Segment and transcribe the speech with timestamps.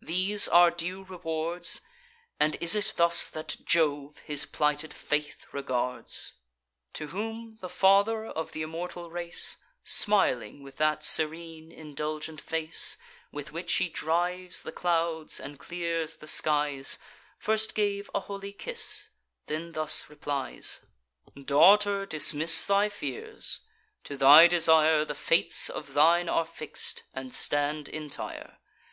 [0.00, 1.80] these our due rewards?
[2.38, 6.34] And is it thus that Jove his plighted faith regards?"
[6.92, 12.98] To whom the Father of th' immortal race, Smiling with that serene indulgent face,
[13.32, 16.96] With which he drives the clouds and clears the skies,
[17.36, 19.08] First gave a holy kiss;
[19.48, 20.86] then thus replies:
[21.34, 23.58] "Daughter, dismiss thy fears;
[24.04, 28.58] to thy desire The fates of thine are fix'd, and stand entire.